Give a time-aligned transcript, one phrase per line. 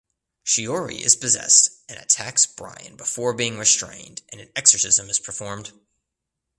[0.43, 5.73] Shiori is possessed and attacks Bryan before being restrained and an exorcism is performed.